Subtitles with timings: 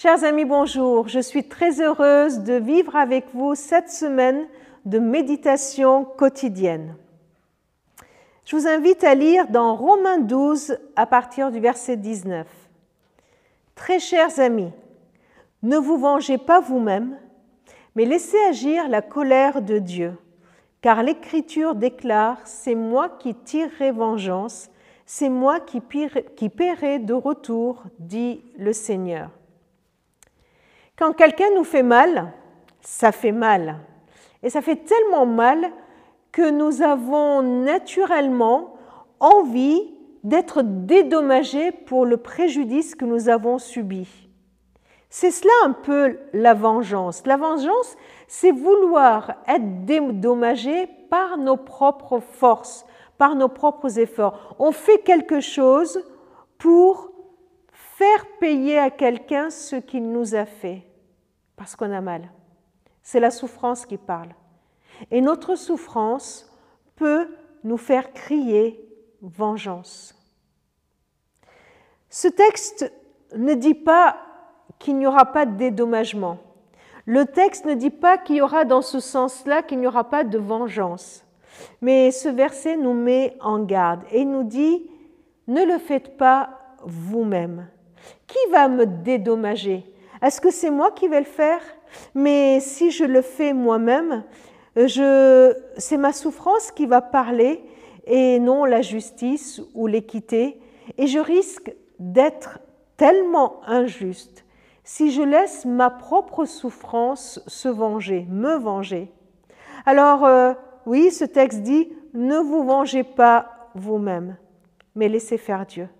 [0.00, 1.08] Chers amis, bonjour.
[1.08, 4.46] Je suis très heureuse de vivre avec vous cette semaine
[4.84, 6.94] de méditation quotidienne.
[8.44, 12.46] Je vous invite à lire dans Romains 12 à partir du verset 19.
[13.74, 14.70] Très chers amis,
[15.64, 17.18] ne vous vengez pas vous-même,
[17.96, 20.16] mais laissez agir la colère de Dieu,
[20.80, 24.70] car l'Écriture déclare, C'est moi qui tirerai vengeance,
[25.06, 29.30] c'est moi qui, paierai de retour, dit le Seigneur.
[30.98, 32.32] Quand quelqu'un nous fait mal,
[32.80, 33.76] ça fait mal.
[34.42, 35.70] Et ça fait tellement mal
[36.32, 38.74] que nous avons naturellement
[39.20, 39.94] envie
[40.24, 44.08] d'être dédommagés pour le préjudice que nous avons subi.
[45.08, 47.24] C'est cela un peu la vengeance.
[47.26, 52.84] La vengeance, c'est vouloir être dédommagé par nos propres forces,
[53.18, 54.56] par nos propres efforts.
[54.58, 56.02] On fait quelque chose
[56.58, 57.12] pour
[57.70, 60.87] faire payer à quelqu'un ce qu'il nous a fait
[61.58, 62.30] parce qu'on a mal.
[63.02, 64.30] C'est la souffrance qui parle.
[65.10, 66.50] Et notre souffrance
[66.96, 67.28] peut
[67.64, 68.82] nous faire crier
[69.20, 70.14] vengeance.
[72.08, 72.90] Ce texte
[73.36, 74.16] ne dit pas
[74.78, 76.38] qu'il n'y aura pas de dédommagement.
[77.04, 80.24] Le texte ne dit pas qu'il y aura dans ce sens-là qu'il n'y aura pas
[80.24, 81.24] de vengeance.
[81.80, 84.88] Mais ce verset nous met en garde et nous dit,
[85.48, 86.50] ne le faites pas
[86.84, 87.66] vous-même.
[88.26, 89.84] Qui va me dédommager?
[90.22, 91.60] Est-ce que c'est moi qui vais le faire?
[92.14, 94.24] Mais si je le fais moi-même,
[94.76, 97.62] c'est ma souffrance qui va parler
[98.06, 100.60] et non la justice ou l'équité.
[100.96, 102.58] Et je risque d'être
[102.96, 104.44] tellement injuste
[104.88, 109.12] si je laisse ma propre souffrance se venger, me venger.
[109.84, 110.54] Alors euh,
[110.86, 114.38] oui, ce texte dit, ne vous vengez pas vous-même,
[114.94, 115.90] mais laissez faire Dieu.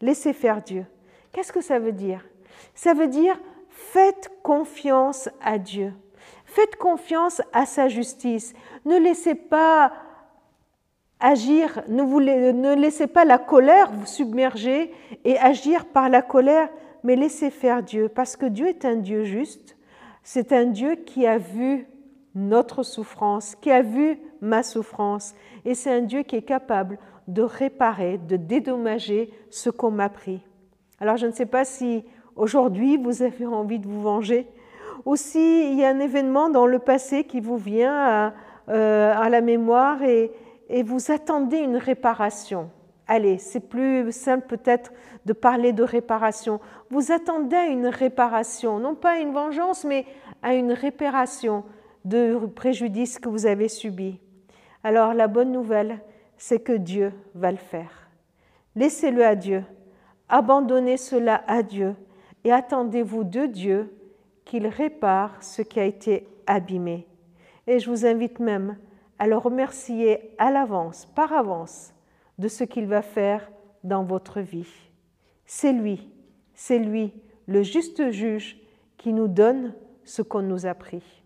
[0.00, 0.86] Laissez faire Dieu.
[1.30, 2.24] Qu'est-ce que ça veut dire?
[2.74, 5.92] Ça veut dire faites confiance à Dieu.
[6.44, 8.54] Faites confiance à sa justice.
[8.84, 9.92] Ne laissez pas
[11.20, 14.92] agir, ne, laissez pas la colère vous submerger
[15.24, 16.68] et agir par la colère,
[17.02, 19.76] mais laissez faire Dieu, parce que Dieu est un Dieu juste.
[20.22, 21.86] C'est un Dieu qui a vu
[22.34, 26.98] notre souffrance, qui a vu ma souffrance, et c'est un Dieu qui est capable
[27.28, 30.40] de réparer, de dédommager ce qu'on m'a pris.
[31.00, 32.04] Alors je ne sais pas si
[32.36, 34.46] Aujourd'hui, vous avez envie de vous venger.
[35.06, 38.32] Aussi, il y a un événement dans le passé qui vous vient à,
[38.68, 40.30] euh, la mémoire et,
[40.84, 42.70] vous attendez une réparation.
[43.08, 44.92] Allez, c'est plus simple peut-être
[45.24, 46.60] de parler de réparation.
[46.90, 50.04] Vous attendez une réparation, non pas une vengeance, mais
[50.42, 51.64] à une réparation
[52.04, 54.20] de préjudice que vous avez subi.
[54.82, 56.00] Alors la bonne nouvelle,
[56.36, 58.10] c'est que Dieu va le faire.
[58.74, 59.62] Laissez-le à Dieu.
[60.28, 61.94] Abandonnez cela à Dieu
[62.46, 63.92] et attendez-vous de Dieu
[64.44, 67.08] qu'il répare ce qui a été abîmé.
[67.66, 68.78] Et je vous invite même
[69.18, 71.92] à le remercier à l'avance, par avance,
[72.38, 73.50] de ce qu'il va faire
[73.82, 74.72] dans votre vie.
[75.44, 76.08] C'est lui,
[76.54, 77.12] c'est lui,
[77.48, 78.56] le juste juge,
[78.96, 79.74] qui nous donne
[80.04, 81.24] ce qu'on nous a pris.